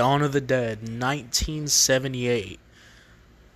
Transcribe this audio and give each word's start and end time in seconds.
Dawn 0.00 0.22
of 0.22 0.32
the 0.32 0.40
Dead, 0.40 0.78
1978 0.78 2.58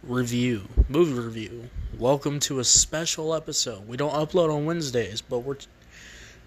review, 0.02 0.68
movie 0.90 1.18
review. 1.18 1.70
Welcome 1.98 2.38
to 2.40 2.58
a 2.58 2.64
special 2.64 3.34
episode. 3.34 3.88
We 3.88 3.96
don't 3.96 4.12
upload 4.12 4.54
on 4.54 4.66
Wednesdays, 4.66 5.22
but 5.22 5.38
we're 5.38 5.56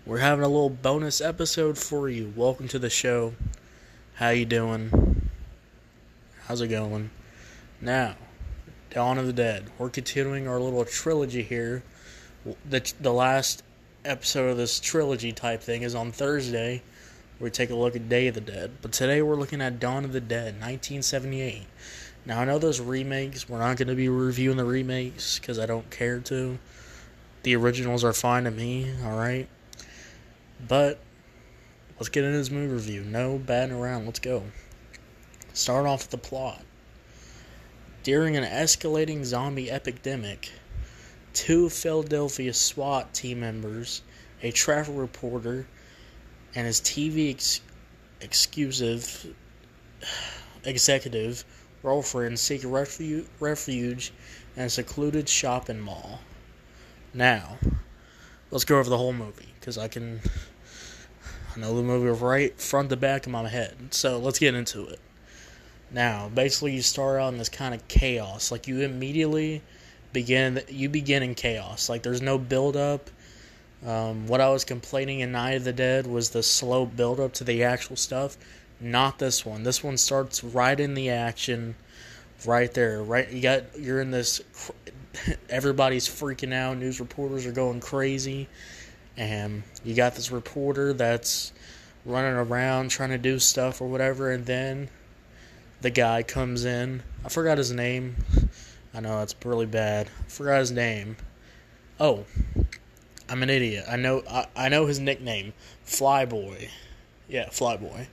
we're 0.06 0.20
having 0.20 0.46
a 0.46 0.48
little 0.48 0.70
bonus 0.70 1.20
episode 1.20 1.80
for 1.80 2.10
you. 2.10 2.32
Welcome 2.36 2.68
to 2.68 2.78
the 2.78 2.92
show. 2.92 3.34
How 4.14 4.30
you 4.30 4.46
doing? 4.46 5.32
How's 6.46 6.62
it 6.62 6.68
going? 6.68 7.10
Now, 7.82 8.18
Dawn 8.92 9.18
of 9.18 9.26
the 9.26 9.34
Dead. 9.34 9.66
We're 9.80 9.90
continuing 9.90 10.48
our 10.48 10.60
little 10.60 10.86
trilogy 10.86 11.42
here. 11.42 11.82
The 12.70 12.94
the 13.02 13.14
last 13.14 13.64
episode 14.06 14.50
of 14.50 14.58
this 14.58 14.80
trilogy 14.80 15.32
type 15.32 15.62
thing 15.64 15.82
is 15.82 15.96
on 15.96 16.12
Thursday 16.12 16.84
we 17.40 17.50
take 17.50 17.70
a 17.70 17.76
look 17.76 17.96
at 17.96 18.10
Day 18.10 18.28
of 18.28 18.36
the 18.36 18.42
Dead. 18.42 18.72
But 18.82 18.92
today 18.92 19.22
we're 19.22 19.36
looking 19.36 19.62
at 19.62 19.80
Dawn 19.80 20.06
of 20.06 20.14
the 20.14 20.22
Dead, 20.22 20.56
1978. 20.56 21.66
Now 22.26 22.42
I 22.42 22.46
know 22.46 22.60
those 22.60 22.82
remakes. 22.82 23.48
We're 23.48 23.60
not 23.60 23.78
going 23.78 23.88
to 23.88 23.96
be 23.96 24.10
reviewing 24.10 24.58
the 24.58 24.66
remakes 24.66 25.40
because 25.40 25.60
I 25.60 25.66
don't 25.66 25.90
care 25.92 26.20
to. 26.20 26.58
The 27.44 27.56
originals 27.56 28.04
are 28.04 28.14
fine 28.14 28.46
to 28.46 28.52
me. 28.52 28.92
All 29.06 29.16
right, 29.16 29.48
but 30.68 31.00
let's 31.98 32.10
get 32.10 32.24
into 32.24 32.38
this 32.38 32.52
movie 32.52 32.74
review. 32.74 33.04
No 33.04 33.38
batting 33.38 33.76
around. 33.76 34.06
Let's 34.06 34.20
go. 34.20 34.44
Start 35.54 35.86
off 35.86 36.04
with 36.04 36.12
the 36.12 36.18
plot. 36.18 36.62
During 38.04 38.36
an 38.36 38.44
escalating 38.44 39.24
zombie 39.24 39.70
epidemic, 39.70 40.52
two 41.34 41.70
Philadelphia 41.70 42.54
SWAT 42.54 43.14
team 43.14 43.40
members, 43.42 44.02
a 44.42 44.52
travel 44.52 44.96
reporter, 44.96 45.68
and 46.58 46.66
his 46.66 46.82
TV 46.82 47.30
ex- 47.30 47.62
exclusive 48.20 49.28
executive 50.64 51.46
girlfriend 51.84 52.40
seek 52.40 52.62
refuge, 52.66 53.28
refuge 53.40 54.12
in 54.56 54.64
a 54.64 54.70
secluded 54.70 55.30
shopping 55.30 55.80
mall. 55.80 56.20
Now, 57.14 57.60
let's 58.50 58.66
go 58.66 58.80
over 58.80 58.90
the 58.90 58.98
whole 58.98 59.14
movie 59.14 59.54
because 59.60 59.78
I 59.78 59.88
can. 59.88 60.20
I 61.56 61.60
know 61.60 61.76
the 61.76 61.84
movie 61.84 62.10
right 62.24 62.60
front 62.60 62.90
to 62.90 62.98
back 62.98 63.28
of 63.28 63.32
my 63.32 63.48
head. 63.48 63.94
So 63.94 64.18
let's 64.18 64.40
get 64.40 64.56
into 64.56 64.84
it. 64.88 65.00
Now, 65.92 66.28
basically, 66.28 66.74
you 66.74 66.82
start 66.82 67.22
out 67.22 67.34
in 67.34 67.38
this 67.38 67.50
kind 67.50 67.76
of 67.76 67.88
chaos. 67.88 68.52
Like 68.52 68.68
you 68.68 68.82
immediately 68.82 69.62
begin. 70.12 70.64
You 70.70 70.90
begin 70.90 71.22
in 71.22 71.36
chaos. 71.36 71.88
Like 71.88 72.02
there's 72.02 72.22
no 72.22 72.40
build 72.40 72.76
up. 72.76 73.12
Um, 73.86 74.28
what 74.28 74.42
I 74.42 74.50
was 74.50 74.66
complaining 74.66 75.20
in 75.20 75.32
Night 75.32 75.52
of 75.52 75.64
the 75.64 75.74
Dead 75.74 76.08
was 76.08 76.32
the 76.32 76.44
slow 76.44 76.86
build 76.86 77.20
up 77.20 77.34
to 77.34 77.44
the 77.44 77.64
actual 77.64 77.96
stuff. 77.96 78.38
Not 78.80 79.20
this 79.20 79.46
one. 79.46 79.64
This 79.64 79.84
one 79.84 79.98
starts 79.98 80.44
right 80.44 80.80
in 80.80 80.94
the 80.94 81.10
action, 81.10 81.76
right 82.46 82.74
there. 82.74 83.02
Right, 83.04 83.30
you 83.32 83.42
got 83.42 83.64
you're 83.80 84.02
in 84.02 84.12
this. 84.12 84.42
Everybody's 85.50 86.08
freaking 86.08 86.54
out. 86.54 86.78
News 86.78 87.00
reporters 87.00 87.46
are 87.46 87.52
going 87.52 87.80
crazy, 87.80 88.48
and 89.16 89.64
you 89.84 89.96
got 89.96 90.16
this 90.16 90.32
reporter 90.32 90.94
that's 90.94 91.54
running 92.06 92.34
around 92.34 92.90
trying 92.90 93.10
to 93.10 93.18
do 93.18 93.40
stuff 93.40 93.82
or 93.82 93.88
whatever, 93.88 94.32
and 94.32 94.46
then 94.46 94.90
the 95.82 95.90
guy 95.90 96.24
comes 96.24 96.66
in. 96.66 97.04
I 97.26 97.30
forgot 97.30 97.58
his 97.58 97.72
name. 97.72 98.16
I 98.94 99.00
know 99.00 99.20
that's 99.20 99.36
really 99.44 99.66
bad. 99.66 100.08
I 100.08 100.30
forgot 100.30 100.60
his 100.60 100.72
name. 100.72 101.18
Oh, 102.00 102.26
I'm 103.30 103.44
an 103.44 103.50
idiot. 103.50 103.86
I 103.90 103.98
know 103.98 104.24
I, 104.30 104.46
I 104.56 104.70
know 104.70 104.86
his 104.86 105.00
nickname, 105.00 105.54
Flyboy. 105.86 106.70
Yeah, 107.28 107.48
Flyboy. 107.50 108.08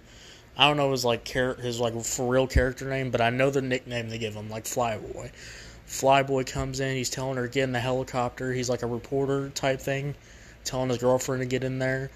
I 0.57 0.69
don't 0.69 0.77
know 0.77 0.93
his 0.93 1.05
like 1.05 1.25
char- 1.25 1.55
his 1.55 1.81
like 1.81 2.01
for 2.03 2.29
real 2.29 2.47
character 2.47 2.89
name, 2.89 3.11
but 3.11 3.21
I 3.21 3.31
know 3.31 3.51
the 3.51 3.63
nickname 3.63 4.09
they 4.09 4.19
give 4.19 4.35
him, 4.35 4.51
like 4.51 4.65
Flyboy. 4.65 5.31
Flyboy 5.87 6.47
comes 6.47 6.81
in, 6.81 6.97
he's 6.97 7.11
telling 7.11 7.37
her 7.37 7.47
to 7.47 7.53
get 7.53 7.65
in 7.65 7.73
the 7.73 7.81
helicopter. 7.81 8.53
He's 8.53 8.71
like 8.71 8.83
a 8.83 8.87
reporter 8.87 9.51
type 9.51 9.81
thing, 9.81 10.15
telling 10.65 10.89
his 10.89 10.99
girlfriend 10.99 11.43
to 11.43 11.47
get 11.47 11.63
in 11.65 11.79
there. 11.79 12.11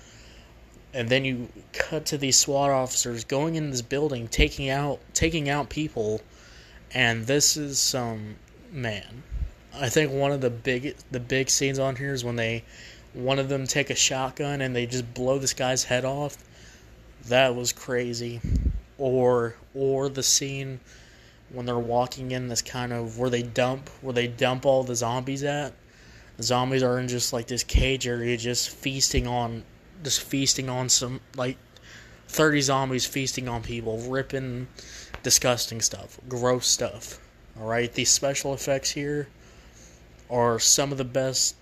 And 0.94 1.08
then 1.08 1.24
you 1.24 1.48
cut 1.72 2.06
to 2.06 2.18
these 2.18 2.36
SWAT 2.36 2.70
officers 2.70 3.24
going 3.24 3.56
in 3.56 3.70
this 3.70 3.82
building, 3.82 4.26
taking 4.28 4.70
out 4.70 5.00
taking 5.14 5.48
out 5.48 5.68
people, 5.68 6.20
and 6.92 7.26
this 7.26 7.56
is 7.56 7.78
some 7.78 8.36
man. 8.72 9.22
I 9.74 9.88
think 9.88 10.10
one 10.12 10.32
of 10.32 10.40
the 10.40 10.50
big 10.50 10.96
the 11.10 11.20
big 11.20 11.50
scenes 11.50 11.78
on 11.78 11.96
here 11.96 12.12
is 12.12 12.24
when 12.24 12.36
they 12.36 12.64
one 13.14 13.38
of 13.38 13.48
them 13.48 13.66
take 13.66 13.90
a 13.90 13.94
shotgun 13.94 14.60
and 14.60 14.74
they 14.74 14.86
just 14.86 15.14
blow 15.14 15.38
this 15.38 15.54
guy's 15.54 15.84
head 15.84 16.04
off. 16.04 16.36
That 17.26 17.54
was 17.54 17.72
crazy. 17.72 18.40
Or 18.98 19.54
or 19.74 20.08
the 20.08 20.22
scene 20.22 20.80
when 21.50 21.66
they're 21.66 21.78
walking 21.78 22.30
in 22.32 22.48
this 22.48 22.62
kind 22.62 22.92
of 22.92 23.18
where 23.18 23.30
they 23.30 23.42
dump 23.42 23.88
where 24.02 24.12
they 24.12 24.26
dump 24.26 24.66
all 24.66 24.84
the 24.84 24.96
zombies 24.96 25.44
at. 25.44 25.72
The 26.36 26.42
zombies 26.42 26.82
are 26.82 26.98
in 26.98 27.08
just 27.08 27.32
like 27.32 27.46
this 27.46 27.64
cage 27.64 28.06
area 28.06 28.36
just 28.36 28.70
feasting 28.70 29.26
on 29.26 29.64
just 30.04 30.20
feasting 30.20 30.68
on 30.68 30.88
some 30.88 31.20
like 31.36 31.56
30 32.28 32.60
zombies 32.60 33.06
feasting 33.06 33.48
on 33.48 33.62
people, 33.62 33.98
ripping 33.98 34.68
disgusting 35.22 35.80
stuff, 35.80 36.18
gross 36.28 36.66
stuff. 36.66 37.18
All 37.58 37.66
right, 37.66 37.92
these 37.92 38.10
special 38.10 38.54
effects 38.54 38.90
here 38.90 39.28
are 40.30 40.58
some 40.58 40.92
of 40.92 40.98
the 40.98 41.04
best 41.04 41.56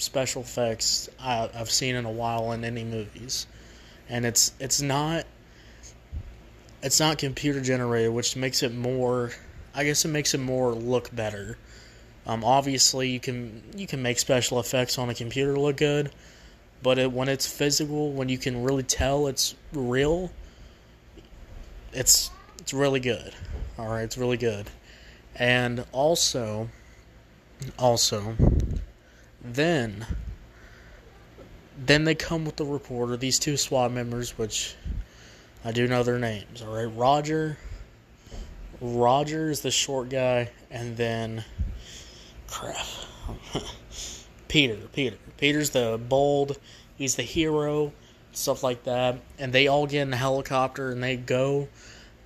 special 0.00 0.42
effects 0.42 1.08
I, 1.20 1.48
have 1.54 1.70
seen 1.70 1.94
in 1.94 2.04
a 2.04 2.10
while 2.10 2.52
in 2.52 2.64
any 2.64 2.84
movies, 2.84 3.46
and 4.08 4.24
it's 4.24 4.52
it's 4.58 4.80
not 4.80 5.26
it's 6.82 7.00
not 7.00 7.18
computer 7.18 7.60
generated, 7.60 8.12
which 8.12 8.36
makes 8.36 8.62
it 8.62 8.74
more. 8.74 9.32
I 9.74 9.84
guess 9.84 10.04
it 10.04 10.08
makes 10.08 10.34
it 10.34 10.38
more 10.38 10.72
look 10.72 11.14
better. 11.14 11.56
Um, 12.26 12.44
obviously, 12.44 13.10
you 13.10 13.20
can 13.20 13.62
you 13.76 13.86
can 13.86 14.02
make 14.02 14.18
special 14.18 14.60
effects 14.60 14.98
on 14.98 15.10
a 15.10 15.14
computer 15.14 15.58
look 15.58 15.76
good, 15.76 16.10
but 16.82 16.98
it, 16.98 17.12
when 17.12 17.28
it's 17.28 17.46
physical, 17.46 18.12
when 18.12 18.28
you 18.28 18.38
can 18.38 18.62
really 18.62 18.82
tell 18.82 19.26
it's 19.26 19.54
real, 19.72 20.30
it's 21.92 22.30
it's 22.58 22.74
really 22.74 23.00
good. 23.00 23.34
All 23.78 23.88
right, 23.88 24.02
it's 24.02 24.18
really 24.18 24.36
good, 24.36 24.68
and 25.36 25.84
also 25.92 26.68
also 27.78 28.36
then 29.42 30.06
then 31.76 32.04
they 32.04 32.14
come 32.14 32.44
with 32.44 32.56
the 32.56 32.64
reporter 32.64 33.16
these 33.16 33.38
two 33.38 33.56
SWAT 33.56 33.92
members 33.92 34.36
which 34.36 34.74
I 35.64 35.72
do 35.72 35.86
know 35.86 36.02
their 36.02 36.18
names 36.18 36.62
all 36.62 36.74
right? 36.74 36.84
Roger 36.84 37.58
Roger 38.80 39.50
is 39.50 39.60
the 39.60 39.70
short 39.70 40.08
guy 40.08 40.50
and 40.70 40.96
then 40.96 41.44
crap. 42.46 42.86
Peter 44.48 44.76
Peter. 44.92 45.16
Peter's 45.36 45.70
the 45.70 46.00
bold 46.08 46.58
he's 46.96 47.16
the 47.16 47.22
hero 47.22 47.92
stuff 48.32 48.62
like 48.62 48.84
that. 48.84 49.18
And 49.38 49.52
they 49.52 49.66
all 49.66 49.86
get 49.86 50.02
in 50.02 50.10
the 50.10 50.16
helicopter 50.16 50.90
and 50.90 51.02
they 51.02 51.16
go 51.16 51.68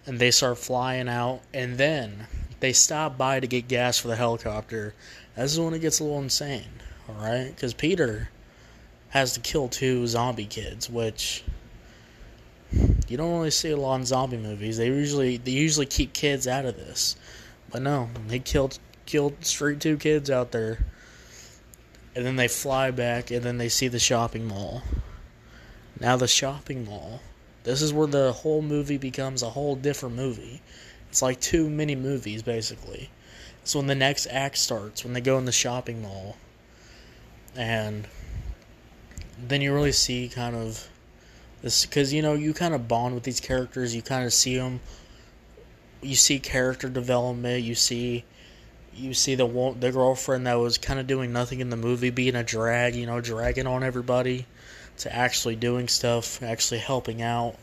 and 0.06 0.18
they 0.18 0.30
start 0.30 0.58
flying 0.58 1.08
out 1.08 1.40
and 1.52 1.78
then 1.78 2.26
they 2.60 2.72
stop 2.72 3.18
by 3.18 3.40
to 3.40 3.46
get 3.46 3.68
gas 3.68 3.98
for 3.98 4.08
the 4.08 4.16
helicopter. 4.16 4.94
This 5.36 5.52
is 5.52 5.60
when 5.60 5.74
it 5.74 5.80
gets 5.80 6.00
a 6.00 6.04
little 6.04 6.20
insane, 6.20 6.80
alright? 7.08 7.54
Because 7.54 7.74
Peter 7.74 8.30
has 9.10 9.32
to 9.34 9.40
kill 9.40 9.68
two 9.68 10.06
zombie 10.06 10.46
kids, 10.46 10.90
which 10.90 11.44
you 13.08 13.16
don't 13.16 13.32
really 13.36 13.50
see 13.50 13.70
a 13.70 13.76
lot 13.76 13.96
in 13.96 14.04
zombie 14.06 14.36
movies. 14.36 14.76
They 14.76 14.86
usually 14.86 15.36
they 15.36 15.52
usually 15.52 15.86
keep 15.86 16.12
kids 16.12 16.48
out 16.48 16.64
of 16.64 16.76
this. 16.76 17.16
But 17.70 17.82
no, 17.82 18.08
they 18.26 18.38
killed 18.38 18.78
killed 19.06 19.44
straight 19.44 19.80
two 19.80 19.96
kids 19.96 20.30
out 20.30 20.52
there. 20.52 20.84
And 22.16 22.24
then 22.24 22.36
they 22.36 22.48
fly 22.48 22.90
back 22.90 23.30
and 23.30 23.42
then 23.42 23.58
they 23.58 23.68
see 23.68 23.88
the 23.88 23.98
shopping 23.98 24.46
mall. 24.46 24.82
Now 26.00 26.16
the 26.16 26.28
shopping 26.28 26.84
mall. 26.84 27.20
This 27.64 27.82
is 27.82 27.92
where 27.92 28.06
the 28.06 28.32
whole 28.32 28.62
movie 28.62 28.98
becomes 28.98 29.42
a 29.42 29.50
whole 29.50 29.74
different 29.74 30.16
movie. 30.16 30.60
It's 31.10 31.22
like 31.22 31.40
two 31.40 31.68
mini 31.70 31.96
movies 31.96 32.42
basically. 32.42 33.10
So 33.64 33.78
when 33.78 33.86
the 33.86 33.94
next 33.94 34.26
act 34.30 34.58
starts, 34.58 35.04
when 35.04 35.12
they 35.14 35.20
go 35.20 35.38
in 35.38 35.44
the 35.44 35.52
shopping 35.52 36.02
mall, 36.02 36.36
and 37.56 38.06
then 39.38 39.60
you 39.60 39.72
really 39.74 39.92
see 39.92 40.28
kind 40.28 40.56
of 40.56 40.88
this 41.62 41.86
because 41.86 42.12
you 42.12 42.22
know 42.22 42.34
you 42.34 42.52
kind 42.52 42.74
of 42.74 42.88
bond 42.88 43.14
with 43.14 43.24
these 43.24 43.40
characters. 43.40 43.94
You 43.94 44.02
kind 44.02 44.24
of 44.24 44.32
see 44.32 44.56
them. 44.56 44.80
You 46.02 46.14
see 46.14 46.38
character 46.38 46.88
development. 46.88 47.62
You 47.62 47.74
see, 47.74 48.24
you 48.94 49.14
see 49.14 49.34
the 49.34 49.74
the 49.78 49.90
girlfriend 49.90 50.46
that 50.46 50.54
was 50.54 50.78
kind 50.78 51.00
of 51.00 51.06
doing 51.06 51.32
nothing 51.32 51.60
in 51.60 51.70
the 51.70 51.76
movie, 51.76 52.10
being 52.10 52.36
a 52.36 52.42
drag. 52.42 52.94
You 52.94 53.06
know, 53.06 53.20
dragging 53.20 53.66
on 53.66 53.82
everybody 53.82 54.46
to 54.98 55.14
actually 55.14 55.56
doing 55.56 55.88
stuff, 55.88 56.42
actually 56.42 56.80
helping 56.80 57.22
out. 57.22 57.56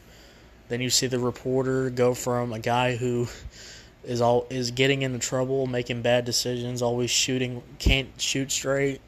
Then 0.70 0.82
you 0.82 0.90
see 0.90 1.08
the 1.08 1.20
reporter 1.20 1.90
go 1.90 2.14
from 2.14 2.54
a 2.54 2.60
guy 2.60 2.96
who 2.96 3.28
is 4.04 4.22
all 4.22 4.48
is 4.50 4.72
getting 4.72 5.02
into 5.02 5.20
trouble, 5.20 5.68
making 5.68 6.02
bad 6.02 6.26
decisions, 6.26 6.82
always 6.82 7.12
shooting, 7.12 7.62
can't 7.78 8.10
shoot 8.18 8.52
straight, 8.52 9.02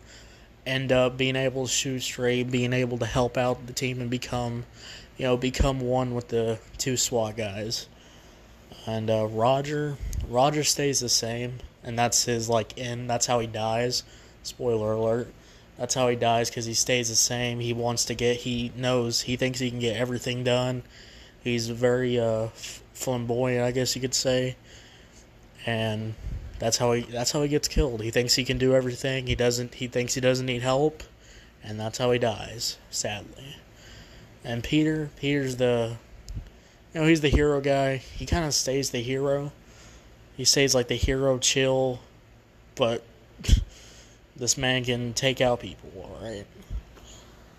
end 0.66 0.92
up 0.92 1.18
being 1.18 1.36
able 1.36 1.66
to 1.66 1.72
shoot 1.72 2.02
straight, 2.02 2.52
being 2.52 2.74
able 2.74 2.98
to 2.98 3.06
help 3.06 3.38
out 3.38 3.68
the 3.68 3.74
team 3.74 4.02
and 4.02 4.10
become, 4.10 4.66
you 5.18 5.26
know, 5.26 5.38
become 5.38 5.80
one 5.80 6.16
with 6.16 6.30
the 6.30 6.60
two 6.78 6.98
SWAT 6.98 7.36
guys. 7.36 7.88
And 8.86 9.10
uh, 9.10 9.26
Roger, 9.28 9.98
Roger 10.28 10.64
stays 10.64 11.00
the 11.00 11.10
same, 11.10 11.60
and 11.84 11.98
that's 11.98 12.26
his 12.26 12.50
like 12.50 12.78
end. 12.78 13.10
That's 13.10 13.26
how 13.26 13.40
he 13.40 13.48
dies. 13.48 14.04
Spoiler 14.44 14.94
alert. 14.94 15.34
That's 15.78 15.96
how 15.96 16.08
he 16.08 16.16
dies 16.16 16.50
because 16.50 16.66
he 16.66 16.74
stays 16.74 17.10
the 17.10 17.16
same. 17.16 17.60
He 17.60 17.74
wants 17.74 18.06
to 18.06 18.16
get. 18.16 18.38
He 18.38 18.72
knows. 18.76 19.22
He 19.22 19.36
thinks 19.38 19.60
he 19.60 19.70
can 19.70 19.80
get 19.80 19.98
everything 19.98 20.44
done. 20.44 20.84
He's 21.44 21.70
very 21.70 22.20
uh, 22.20 22.48
flamboyant, 22.94 23.64
I 23.64 23.72
guess 23.72 23.96
you 23.96 24.02
could 24.02 24.14
say. 24.14 24.56
And 25.66 26.14
that's 26.64 26.78
how 26.78 26.94
he. 26.94 27.02
That's 27.02 27.34
how 27.34 27.42
he 27.42 27.50
gets 27.50 27.68
killed. 27.68 28.02
He 28.02 28.10
thinks 28.10 28.36
he 28.36 28.46
can 28.46 28.58
do 28.58 28.74
everything. 28.74 29.28
He 29.28 29.36
doesn't. 29.36 29.76
He 29.76 29.88
thinks 29.88 30.14
he 30.14 30.22
doesn't 30.22 30.46
need 30.46 30.62
help, 30.62 31.04
and 31.62 31.78
that's 31.78 31.98
how 31.98 32.10
he 32.12 32.20
dies. 32.20 32.78
Sadly. 32.90 33.58
And 34.46 34.64
Peter. 34.64 35.10
Peter's 35.18 35.58
the. 35.58 35.98
You 36.94 37.02
know, 37.02 37.08
he's 37.08 37.20
the 37.20 37.28
hero 37.28 37.60
guy. 37.60 37.98
He 37.98 38.26
kind 38.26 38.46
of 38.46 38.54
stays 38.54 38.92
the 38.92 39.02
hero. 39.02 39.52
He 40.38 40.46
stays 40.46 40.74
like 40.74 40.88
the 40.88 40.96
hero, 40.96 41.38
chill, 41.38 42.00
but 42.76 43.04
this 44.38 44.58
man 44.58 44.86
can 44.86 45.14
take 45.14 45.42
out 45.42 45.60
people, 45.60 45.92
alright? 45.98 46.46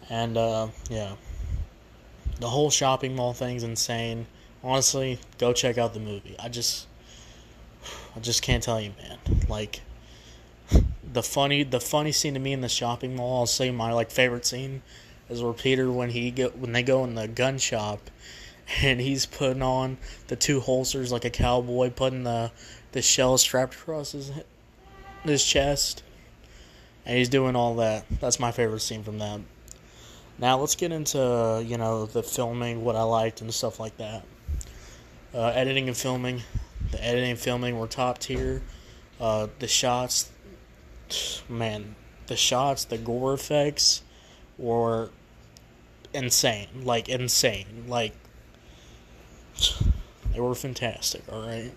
And, 0.08 0.38
uh, 0.38 0.68
yeah. 0.88 1.16
The 2.40 2.48
whole 2.48 2.70
shopping 2.70 3.14
mall 3.14 3.34
thing's 3.34 3.64
insane. 3.64 4.26
Honestly, 4.62 5.18
go 5.36 5.52
check 5.52 5.76
out 5.76 5.92
the 5.92 6.00
movie. 6.00 6.36
I 6.38 6.48
just. 6.48 6.86
I 8.16 8.20
just 8.20 8.42
can't 8.42 8.62
tell 8.62 8.80
you, 8.80 8.92
man. 9.02 9.18
Like. 9.48 9.80
The 11.12 11.22
funny, 11.22 11.62
the 11.62 11.78
funny 11.78 12.10
scene 12.10 12.34
to 12.34 12.40
me 12.40 12.52
in 12.52 12.60
the 12.60 12.68
shopping 12.68 13.14
mall. 13.14 13.40
I'll 13.40 13.46
say 13.46 13.70
my 13.70 13.92
like 13.92 14.10
favorite 14.10 14.44
scene 14.44 14.82
is 15.30 15.40
where 15.40 15.52
Peter 15.52 15.88
when 15.92 16.10
he 16.10 16.32
go 16.32 16.48
when 16.48 16.72
they 16.72 16.82
go 16.82 17.04
in 17.04 17.14
the 17.14 17.28
gun 17.28 17.58
shop, 17.58 18.10
and 18.82 19.00
he's 19.00 19.24
putting 19.24 19.62
on 19.62 19.98
the 20.26 20.34
two 20.34 20.58
holsters 20.58 21.12
like 21.12 21.24
a 21.24 21.30
cowboy, 21.30 21.90
putting 21.90 22.24
the 22.24 22.50
the 22.90 23.00
shell 23.00 23.38
strapped 23.38 23.74
across 23.74 24.10
his 24.10 24.32
his 25.22 25.44
chest 25.44 26.02
and 27.06 27.18
he's 27.18 27.28
doing 27.28 27.56
all 27.56 27.76
that. 27.76 28.04
That's 28.20 28.40
my 28.40 28.52
favorite 28.52 28.80
scene 28.80 29.02
from 29.02 29.18
that. 29.18 29.40
Now 30.38 30.58
let's 30.58 30.74
get 30.74 30.92
into 30.92 31.64
you 31.66 31.76
know 31.76 32.06
the 32.06 32.22
filming, 32.22 32.84
what 32.84 32.96
I 32.96 33.02
liked, 33.02 33.40
and 33.40 33.52
stuff 33.52 33.78
like 33.78 33.96
that. 33.98 34.24
Uh, 35.32 35.48
editing 35.48 35.88
and 35.88 35.96
filming, 35.96 36.42
the 36.94 37.04
editing 37.04 37.36
filming 37.36 37.78
were 37.78 37.86
top 37.86 38.18
tier. 38.18 38.62
Uh, 39.20 39.48
the 39.58 39.68
shots, 39.68 40.30
man, 41.48 41.94
the 42.26 42.36
shots, 42.36 42.84
the 42.84 42.98
gore 42.98 43.34
effects 43.34 44.02
were 44.58 45.10
insane, 46.12 46.68
like 46.82 47.08
insane, 47.08 47.84
like 47.88 48.12
they 50.32 50.40
were 50.40 50.54
fantastic. 50.54 51.22
All 51.30 51.46
right, 51.46 51.72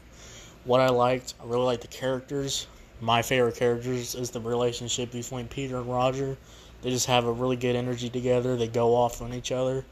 what 0.63 0.81
I 0.81 0.89
liked, 0.89 1.33
I 1.41 1.45
really 1.45 1.65
liked 1.65 1.81
the 1.81 1.87
characters 1.87 2.67
my 2.99 3.21
favorite 3.21 3.55
characters 3.55 4.15
is 4.15 4.31
the 4.31 4.41
relationship 4.41 5.11
between 5.11 5.47
Peter 5.47 5.77
and 5.77 5.87
Roger. 5.87 6.37
They 6.81 6.89
just 6.89 7.05
have 7.05 7.25
a 7.25 7.31
really 7.31 7.55
good 7.55 7.75
energy 7.75 8.09
together. 8.09 8.55
They 8.55 8.67
go 8.67 8.95
off 8.95 9.21
on 9.21 9.33
each 9.33 9.51
other. 9.51 9.85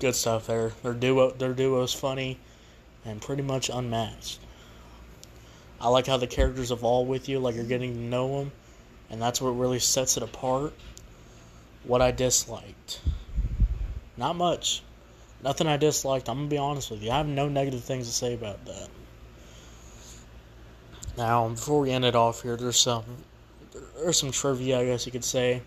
Good 0.00 0.14
stuff 0.14 0.46
there. 0.46 0.72
Their 0.82 0.92
duo, 0.92 1.30
their 1.30 1.54
duo 1.54 1.82
is 1.82 1.94
funny, 1.94 2.38
and 3.04 3.20
pretty 3.20 3.42
much 3.42 3.70
unmatched. 3.72 4.40
I 5.80 5.88
like 5.88 6.06
how 6.06 6.16
the 6.16 6.26
characters 6.26 6.70
evolve 6.70 7.08
with 7.08 7.28
you, 7.28 7.38
like 7.38 7.54
you're 7.54 7.64
getting 7.64 7.94
to 7.94 8.00
know 8.00 8.38
them, 8.38 8.52
and 9.10 9.20
that's 9.20 9.40
what 9.40 9.50
really 9.50 9.78
sets 9.78 10.16
it 10.16 10.22
apart. 10.22 10.72
What 11.84 12.00
I 12.00 12.10
disliked, 12.10 13.00
not 14.16 14.36
much. 14.36 14.82
Nothing 15.42 15.66
I 15.66 15.76
disliked. 15.76 16.30
I'm 16.30 16.38
gonna 16.38 16.48
be 16.48 16.56
honest 16.56 16.90
with 16.90 17.02
you. 17.02 17.10
I 17.10 17.18
have 17.18 17.26
no 17.26 17.48
negative 17.48 17.84
things 17.84 18.06
to 18.06 18.12
say 18.14 18.32
about 18.32 18.64
that. 18.64 18.88
Now, 21.18 21.48
before 21.48 21.80
we 21.80 21.90
end 21.90 22.06
it 22.06 22.16
off 22.16 22.42
here, 22.42 22.56
there's 22.56 22.78
some 22.78 23.04
there's 23.96 24.18
some 24.18 24.30
trivia, 24.30 24.80
I 24.80 24.86
guess 24.86 25.04
you 25.04 25.12
could 25.12 25.24
say. 25.24 25.62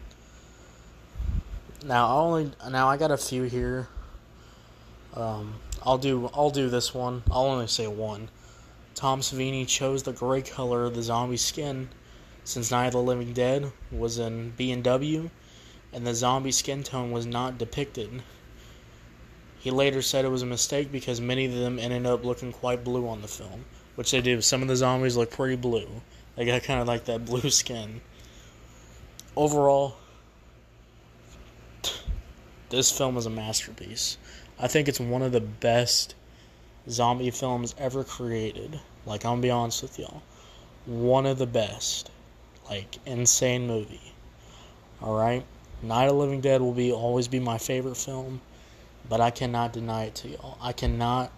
Now, 1.85 2.07
I 2.07 2.19
only 2.19 2.51
now 2.69 2.87
I 2.89 2.97
got 2.97 3.11
a 3.11 3.17
few 3.17 3.43
here. 3.43 3.87
Um, 5.13 5.53
I'll 5.83 5.97
do 5.97 6.29
I'll 6.33 6.49
do 6.49 6.69
this 6.69 6.93
one. 6.93 7.23
I'll 7.31 7.45
only 7.45 7.67
say 7.67 7.87
one. 7.87 8.29
Tom 8.95 9.21
Savini 9.21 9.67
chose 9.67 10.03
the 10.03 10.13
gray 10.13 10.41
color 10.41 10.85
of 10.85 10.95
the 10.95 11.03
zombie 11.03 11.37
skin 11.37 11.89
since 12.43 12.71
Night 12.71 12.87
of 12.87 12.93
the 12.93 13.01
Living 13.01 13.33
Dead 13.33 13.71
was 13.91 14.17
in 14.17 14.51
B&W 14.51 15.29
and 15.93 16.07
the 16.07 16.15
zombie 16.15 16.51
skin 16.51 16.83
tone 16.83 17.11
was 17.11 17.25
not 17.25 17.57
depicted. 17.57 18.23
He 19.59 19.69
later 19.69 20.01
said 20.01 20.25
it 20.25 20.29
was 20.29 20.41
a 20.41 20.47
mistake 20.47 20.91
because 20.91 21.21
many 21.21 21.45
of 21.45 21.53
them 21.53 21.77
ended 21.77 22.05
up 22.05 22.23
looking 22.25 22.51
quite 22.51 22.83
blue 22.83 23.07
on 23.07 23.21
the 23.21 23.27
film 23.27 23.65
which 23.97 24.11
they 24.11 24.21
do. 24.21 24.41
Some 24.41 24.61
of 24.61 24.67
the 24.67 24.75
zombies 24.75 25.17
look 25.17 25.31
pretty 25.31 25.55
blue. 25.55 25.87
They 26.35 26.45
got 26.45 26.61
kind 26.63 26.79
of 26.79 26.87
like 26.87 27.05
that 27.05 27.25
blue 27.25 27.49
skin. 27.49 27.99
Overall, 29.35 29.95
this 32.69 32.95
film 32.95 33.17
is 33.17 33.25
a 33.25 33.31
masterpiece. 33.31 34.17
I 34.59 34.67
think 34.67 34.87
it's 34.87 34.99
one 34.99 35.21
of 35.21 35.31
the 35.31 35.41
best 35.41 36.15
zombie 36.89 37.29
films 37.29 37.75
ever 37.77 38.03
created. 38.03 38.79
Like, 39.05 39.23
I'm 39.23 39.33
gonna 39.33 39.41
be 39.41 39.51
honest 39.51 39.83
with 39.83 39.99
y'all. 39.99 40.23
One 40.85 41.25
of 41.27 41.37
the 41.37 41.45
best. 41.45 42.09
Like, 42.67 42.97
insane 43.05 43.67
movie. 43.67 44.13
Alright? 45.01 45.45
Night 45.83 46.09
of 46.09 46.15
Living 46.15 46.41
Dead 46.41 46.61
will 46.61 46.73
be 46.73 46.91
always 46.91 47.27
be 47.27 47.39
my 47.39 47.59
favorite 47.59 47.97
film, 47.97 48.41
but 49.07 49.21
I 49.21 49.29
cannot 49.29 49.73
deny 49.73 50.05
it 50.05 50.15
to 50.15 50.29
y'all. 50.29 50.57
I 50.59 50.73
cannot 50.73 51.31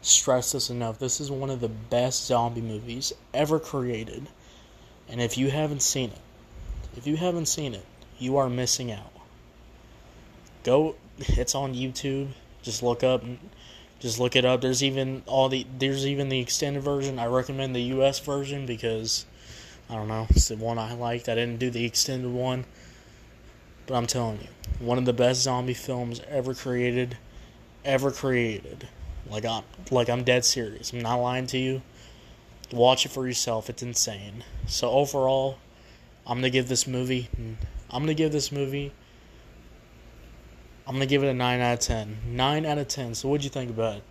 stress 0.00 0.52
this 0.52 0.70
enough. 0.70 1.00
This 1.00 1.20
is 1.20 1.30
one 1.30 1.50
of 1.50 1.60
the 1.60 1.68
best 1.68 2.26
zombie 2.26 2.60
movies 2.60 3.12
ever 3.32 3.58
created. 3.58 4.28
And 5.08 5.20
if 5.20 5.36
you 5.36 5.50
haven't 5.50 5.82
seen 5.82 6.10
it, 6.10 6.20
if 6.96 7.06
you 7.06 7.16
haven't 7.16 7.46
seen 7.46 7.74
it, 7.74 7.84
you 8.20 8.36
are 8.36 8.48
missing 8.48 8.92
out. 8.92 9.10
Go 10.62 10.94
it's 11.18 11.54
on 11.54 11.74
YouTube. 11.74 12.28
Just 12.64 12.82
look 12.82 13.04
up 13.04 13.22
just 14.04 14.20
look 14.20 14.36
it 14.36 14.44
up. 14.44 14.60
There's 14.60 14.82
even 14.82 15.22
all 15.24 15.48
the 15.48 15.66
there's 15.78 16.06
even 16.06 16.28
the 16.28 16.38
extended 16.38 16.82
version. 16.82 17.18
I 17.18 17.24
recommend 17.24 17.74
the 17.74 17.80
US 17.80 18.18
version 18.18 18.66
because 18.66 19.24
I 19.88 19.94
don't 19.94 20.08
know, 20.08 20.26
it's 20.28 20.48
the 20.48 20.56
one 20.56 20.78
I 20.78 20.92
liked. 20.92 21.28
I 21.28 21.34
didn't 21.34 21.58
do 21.58 21.70
the 21.70 21.86
extended 21.86 22.30
one. 22.30 22.66
But 23.86 23.94
I'm 23.94 24.06
telling 24.06 24.40
you, 24.42 24.48
one 24.78 24.98
of 24.98 25.06
the 25.06 25.14
best 25.14 25.40
zombie 25.40 25.72
films 25.72 26.20
ever 26.28 26.52
created 26.52 27.16
ever 27.82 28.10
created. 28.10 28.88
Like 29.30 29.46
I'm 29.46 29.64
like 29.90 30.10
I'm 30.10 30.22
dead 30.22 30.44
serious. 30.44 30.92
I'm 30.92 31.00
not 31.00 31.16
lying 31.16 31.46
to 31.48 31.58
you. 31.58 31.80
Watch 32.72 33.06
it 33.06 33.10
for 33.10 33.26
yourself. 33.26 33.70
It's 33.70 33.82
insane. 33.82 34.44
So 34.66 34.90
overall, 34.90 35.56
I'm 36.26 36.38
gonna 36.38 36.50
give 36.50 36.68
this 36.68 36.86
movie. 36.86 37.30
I'm 37.90 38.02
gonna 38.02 38.12
give 38.12 38.32
this 38.32 38.52
movie. 38.52 38.92
I'm 40.86 40.94
gonna 40.94 41.06
give 41.06 41.22
it 41.22 41.28
a 41.28 41.34
nine 41.34 41.60
out 41.60 41.74
of 41.74 41.80
ten. 41.80 42.18
Nine 42.26 42.66
out 42.66 42.78
of 42.78 42.88
ten. 42.88 43.14
So 43.14 43.28
what'd 43.28 43.44
you 43.44 43.50
think 43.50 43.70
about 43.70 43.96
it? 43.96 44.02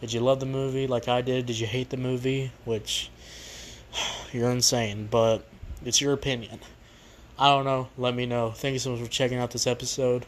Did 0.00 0.12
you 0.12 0.20
love 0.20 0.40
the 0.40 0.46
movie 0.46 0.86
like 0.86 1.08
I 1.08 1.20
did? 1.20 1.46
Did 1.46 1.58
you 1.58 1.66
hate 1.66 1.90
the 1.90 1.96
movie? 1.96 2.52
Which 2.64 3.10
you're 4.32 4.50
insane, 4.50 5.08
but 5.10 5.44
it's 5.84 6.00
your 6.00 6.12
opinion. 6.12 6.60
I 7.38 7.48
don't 7.48 7.64
know. 7.64 7.88
Let 7.96 8.14
me 8.14 8.26
know. 8.26 8.50
Thank 8.50 8.74
you 8.74 8.78
so 8.78 8.90
much 8.90 9.00
for 9.00 9.08
checking 9.08 9.38
out 9.38 9.50
this 9.50 9.66
episode. 9.66 10.26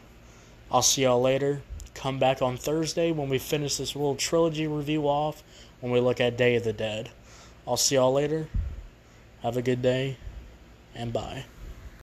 I'll 0.71 0.81
see 0.81 1.03
y'all 1.03 1.21
later 1.21 1.61
come 1.93 2.19
back 2.19 2.41
on 2.41 2.57
Thursday 2.57 3.11
when 3.11 3.29
we 3.29 3.37
finish 3.37 3.77
this 3.77 3.95
little 3.95 4.15
trilogy 4.15 4.67
review 4.67 5.07
off 5.07 5.43
when 5.79 5.91
we 5.91 5.99
look 5.99 6.19
at 6.19 6.37
Day 6.37 6.55
of 6.55 6.63
the 6.63 6.73
Dead. 6.73 7.09
I'll 7.67 7.77
see 7.77 7.95
y'all 7.95 8.13
later. 8.13 8.47
Have 9.41 9.57
a 9.57 9.61
good 9.61 9.81
day, 9.81 10.17
and 10.95 11.11
bye. 11.11 11.45